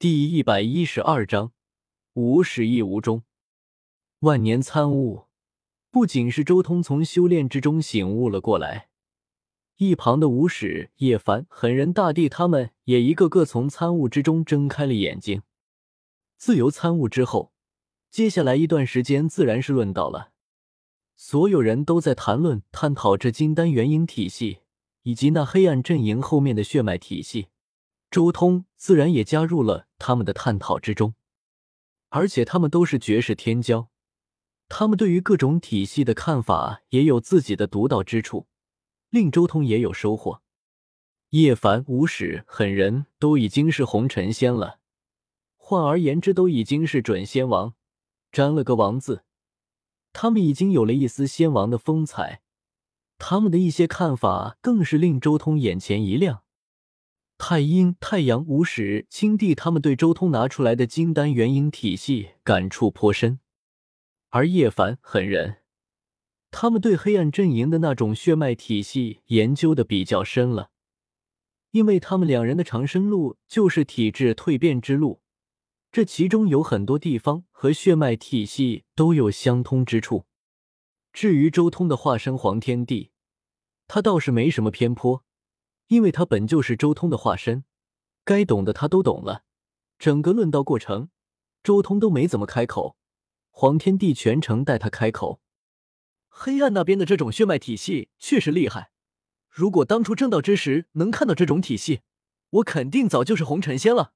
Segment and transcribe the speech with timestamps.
[0.00, 1.50] 第一百一十二章，
[2.12, 3.24] 无始亦无终。
[4.20, 5.24] 万年参悟，
[5.90, 8.90] 不仅是周通从修炼之中醒悟了过来，
[9.78, 15.42] 一旁的无始、叶凡、狠人大帝他们也一个个从参悟之中睁开了眼睛。
[16.36, 17.52] 自由参悟之后，
[18.08, 20.30] 接下来一段时间自然是论道了。
[21.16, 24.60] 所有人都在谈论、探讨这金丹元婴体系
[25.02, 27.48] 以及那黑暗阵营后面的血脉体系。
[28.10, 31.14] 周通自然也加入了他们的探讨之中，
[32.08, 33.88] 而且他们都是绝世天骄，
[34.68, 38.46] 他们对于各种体系的看法也有自己的独到之处，
[39.10, 40.42] 令周通也有收获。
[41.30, 44.78] 叶凡、无始、狠人都已经是红尘仙了，
[45.58, 47.74] 换而言之，都已经是准仙王，
[48.32, 49.24] 沾了个王字，
[50.14, 52.40] 他们已经有了一丝仙王的风采，
[53.18, 56.44] 他们的一些看法更是令周通眼前一亮。
[57.38, 63.38] 太阴、太阳、无始、青帝，他们对周通拿出来的金丹元婴体系感触颇深，
[64.30, 65.58] 而叶凡、狠人，
[66.50, 70.70] 他们对黑暗阵营的那种血脉体系研究的比较深了，
[71.70, 75.22] 因为他们两人的长生路就是体质蜕变之路，
[75.92, 80.26] 这其中有很多地方和血脉体系都有相通之处。
[81.12, 83.12] 至于周通的化身黄天帝，
[83.86, 85.24] 他倒是没什么偏颇。
[85.88, 87.64] 因为他本就是周通的化身，
[88.24, 89.44] 该懂的他都懂了。
[89.98, 91.10] 整个论道过程，
[91.62, 92.96] 周通都没怎么开口，
[93.50, 95.40] 黄天帝全程带他开口。
[96.28, 98.92] 黑暗那边的这种血脉体系确实厉害，
[99.50, 102.02] 如果当初正道之时能看到这种体系，
[102.50, 104.12] 我肯定早就是红尘仙了。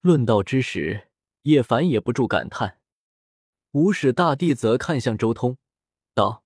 [0.00, 1.08] 论道之时，
[1.42, 2.78] 叶凡也不住感叹。
[3.72, 5.58] 无始大帝则看向周通，
[6.14, 6.42] 道：“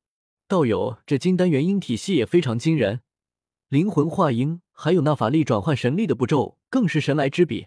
[0.47, 3.01] 道友，这金丹元婴体系也非常惊人。”
[3.75, 7.67] 灵魂化婴，还有那法力转换神力的步骤，更是神来之笔，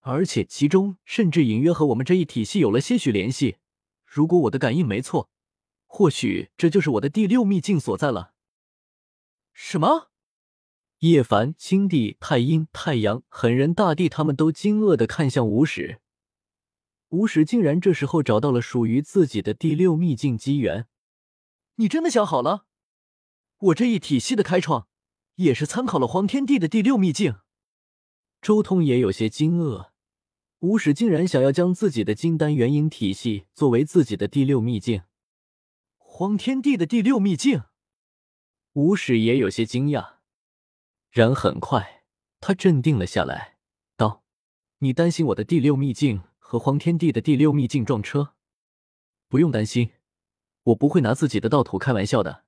[0.00, 3.58] 而且其中甚至隐约和我们这一体系有了些许联系。
[4.06, 5.28] 如果我的感应没错，
[5.84, 8.32] 或许这就是我的第六秘境所在了。
[9.52, 10.10] 什么？
[11.00, 16.00] 叶凡、青帝、太阴、太阳、狠人大帝他们都惊愕的看向无始。
[17.10, 20.86] 无始竟然这时候找到了属于自己的第六秘境机缘。
[21.74, 22.64] 你真的想好了？
[23.58, 24.88] 我这一体系的开创。
[25.36, 27.36] 也是参考了黄天帝的第六秘境，
[28.40, 29.90] 周通也有些惊愕，
[30.60, 35.02] 无始竟然想要将自己的金丹元婴体系作为自己的第六秘境。
[35.98, 37.64] 黄天帝的第六秘境，
[38.72, 40.14] 无始也有些惊讶，
[41.10, 42.04] 然很快
[42.40, 43.58] 他镇定了下来，
[43.98, 44.24] 道
[44.80, 48.32] ：“你担心我的第六秘境和黄天帝的第六秘境撞车？
[49.28, 49.90] 不用担心，
[50.62, 52.44] 我不会拿自己的道土开玩笑的。”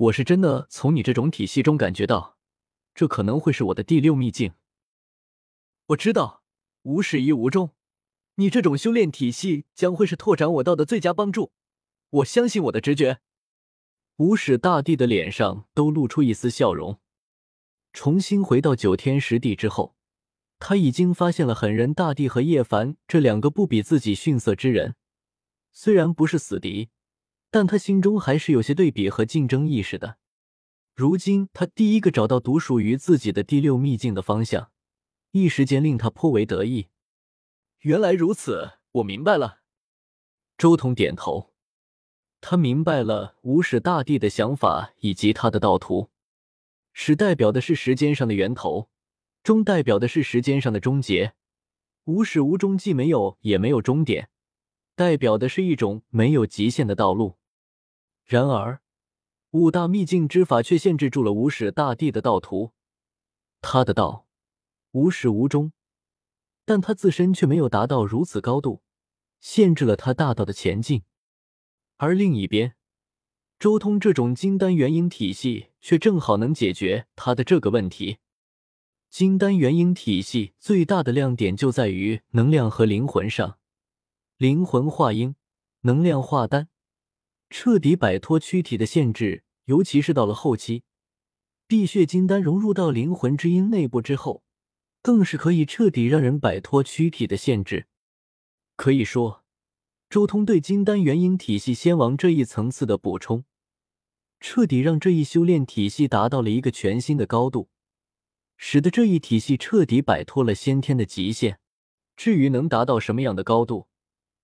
[0.00, 2.38] 我是真的从你这种体系中感觉到，
[2.94, 4.54] 这可能会是我的第六秘境。
[5.88, 6.42] 我知道
[6.84, 7.74] 无始亦无终，
[8.36, 11.52] 你这种修炼体系将会是拓展我道的最佳帮助。
[12.08, 13.20] 我相信我的直觉。
[14.16, 16.98] 无始大帝的脸上都露出一丝笑容。
[17.92, 19.94] 重新回到九天十地之后，
[20.58, 24.94] 他已经发现了狠人大帝和叶凡这两个不比自己逊色之人，
[25.72, 26.88] 虽然不是死敌。
[27.50, 30.18] 但他心中还是有些对比和竞争意识的。
[30.94, 34.70] 如今他第一个找到独属于自己的第六秘境的方向，
[35.32, 36.88] 一时间令他颇为得意。
[37.80, 39.60] 原来如此，我明白了。
[40.58, 41.54] 周通点头，
[42.40, 46.10] 他明白了无始大帝的想法以及他的道途。
[46.92, 48.90] 始代表的是时间上的源头，
[49.42, 51.32] 终代表的是时间上的终结。
[52.04, 54.28] 无始无终，既没有也没有终点，
[54.94, 57.38] 代表的是一种没有极限的道路。
[58.30, 58.80] 然而，
[59.50, 62.70] 五大秘境之法却限制住了无始大帝的道途。
[63.60, 64.28] 他的道
[64.92, 65.72] 无始无终，
[66.64, 68.82] 但他自身却没有达到如此高度，
[69.40, 71.02] 限制了他大道的前进。
[71.96, 72.76] 而另一边，
[73.58, 78.18] 周通这种金丹元婴体系却正好能解决他的这个问题。
[79.08, 83.58] 金丹元婴体系最大的亮点就在于能量和灵魂上，
[84.36, 85.34] 灵魂化婴，
[85.80, 86.68] 能量化丹。
[87.50, 90.84] 彻底摆脱躯体的限制，尤其是到了后期，
[91.66, 94.44] 碧血金丹融入到灵魂之音内部之后，
[95.02, 97.86] 更是可以彻底让人摆脱躯体的限制。
[98.76, 99.44] 可以说，
[100.08, 103.44] 周通对金丹元婴体系仙王这一层次的补充，
[104.38, 107.68] 彻底让这一修炼体系达到了一个全新的高度，
[108.56, 111.58] 使得这一体系彻底摆脱了先天的极限。
[112.16, 113.88] 至于能达到什么样的高度，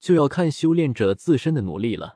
[0.01, 2.16] 就要看修炼者自身的努力了。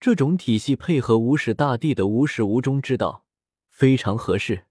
[0.00, 3.26] 这种体系配合无始大帝的无始无终之道，
[3.68, 4.64] 非常合适。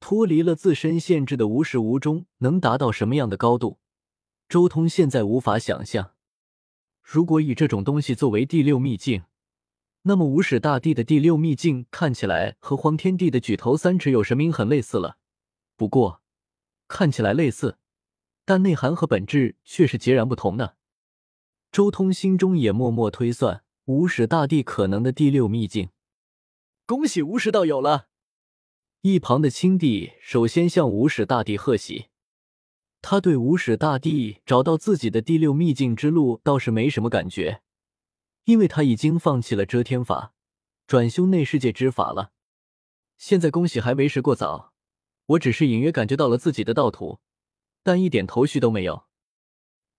[0.00, 3.78] 脱离了自身限制的无始无终能达到什么样的高度？
[4.48, 6.12] 周通现在无法想象。
[7.02, 9.24] 如果以这种东西作为第六秘境，
[10.04, 15.18] 那么无始大帝的第六秘境看起来和黄天帝的举头三尺有神明很类似了。
[15.76, 16.22] 不过，
[16.88, 17.76] 看起来类似，
[18.46, 20.76] 但内涵和本质却是截然不同的。
[21.70, 25.88] 周通心中也默默推算无始大帝可能的第六秘境。
[26.86, 28.06] 恭喜无始道友了！
[29.00, 32.06] 一旁的青帝首先向无始大帝贺喜。
[33.02, 37.62] 他对无始大帝找到自己的第六秘境之路倒是没什么感觉，
[38.44, 40.34] 因为他已经放弃了遮天法，
[40.86, 42.30] 转修内世界之法了。
[43.18, 44.72] 现在恭喜还为时过早，
[45.26, 47.18] 我只是隐约感觉到了自己的道途，
[47.82, 49.06] 但一点头绪都没有。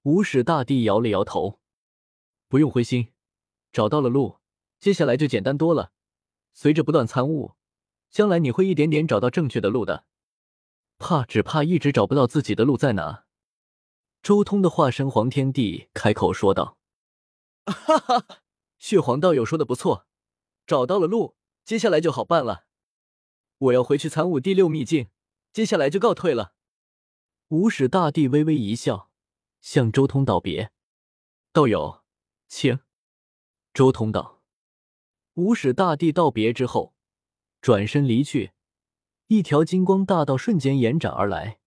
[0.04, 1.60] 无始大帝摇了摇头，
[2.48, 3.11] 不用灰心，
[3.72, 4.40] 找到了路，
[4.80, 5.92] 接下来就简单多了。
[6.54, 7.56] 随着不断参悟。
[8.10, 10.04] 将来你会一点点找到正确的路的，
[10.98, 13.24] 怕只怕一直找不到自己的路在哪。
[14.22, 16.78] 周通的化身黄天帝开口说道：
[17.66, 18.26] “哈哈，
[18.78, 20.06] 血皇道友说的不错，
[20.68, 22.66] 找到了路，接下来就好办了。
[23.58, 25.08] 我要回去参悟第六秘境，
[25.54, 26.54] 接下来就告退了。”
[27.48, 29.10] 无始大帝微微一笑，
[29.62, 30.74] 向周通道别
[31.54, 32.04] ：“道友，
[32.50, 32.82] 请。”
[33.74, 34.42] 周通道
[35.36, 36.94] ：“无始大帝道别之后。”
[37.62, 38.54] 转身离去，
[39.28, 41.60] 一条金光大道瞬间延展而来，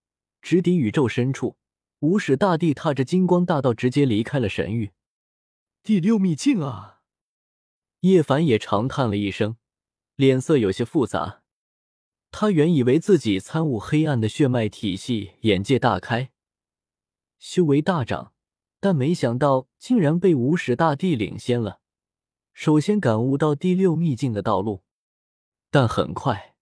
[0.42, 1.56] 直抵宇宙深处。
[2.00, 4.90] 无始大帝踏着金光大道直接离开了神域。
[5.82, 7.00] 第六秘境啊！
[8.00, 9.56] 叶凡也长叹了一声，
[10.16, 11.42] 脸色有些复杂。
[12.30, 16.32] 他原以为自己参悟黑暗的血脉体系，眼界大开，
[17.38, 18.34] 修为大涨，
[18.80, 21.80] 但没想到竟然被无始大帝领先了，
[22.54, 24.84] 首先感悟到第六秘境的道路。
[25.70, 26.54] 但很快，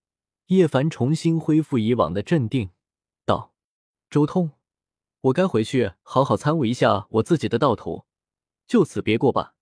[0.47, 2.71] 叶凡重新恢复以往的镇定，
[3.27, 3.53] 道
[4.09, 4.53] ：“周通，
[5.21, 8.07] 我该回去好好参悟一下我自己的道途，
[8.67, 9.55] 就此别过吧。”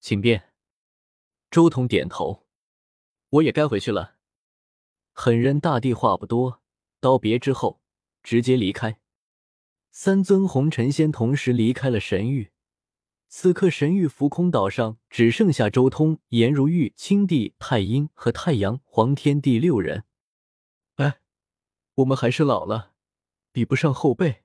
[0.00, 0.52] 请便。
[1.50, 2.46] 周通点头
[3.30, 4.14] ：“我也该回去了。”
[5.12, 6.62] 狠人大帝话不多，
[7.00, 7.80] 道别之后
[8.22, 9.00] 直接离开。
[9.90, 12.52] 三尊红尘仙同时离开了神域。
[13.30, 20.04] 此刻，神域浮空岛上只剩下周通、颜如玉、青帝、太阴和太阳、黄天帝六人。
[20.96, 21.20] 哎，
[21.96, 22.94] 我们还是老了，
[23.52, 24.44] 比不上后辈。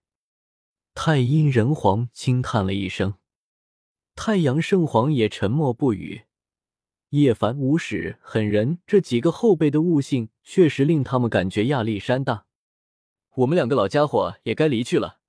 [0.94, 3.15] 太阴人皇轻叹了一声，
[4.15, 6.24] 太阳圣皇也沉默不语。
[7.12, 12.47] 叶凡、无始、狠人这几个后辈的悟性，确实令他们感觉压力山大。
[13.35, 15.21] 我们两个老家伙也该离去了。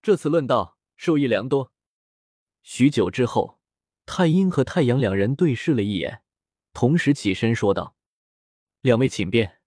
[0.00, 1.73] 这次论道，受益良多。
[2.64, 3.60] 许久之后，
[4.06, 6.22] 太阴和太阳两人对视了一眼，
[6.72, 7.94] 同时起身说道
[8.80, 9.58] ：“两位请便。”